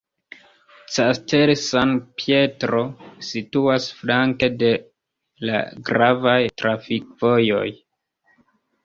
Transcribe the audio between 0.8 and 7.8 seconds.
Castel San Pietro situas flanke de la gravaj trafikvojoj.